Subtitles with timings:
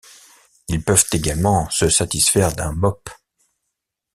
[0.67, 3.11] Ils peuvent également se satisfaire d'un mop.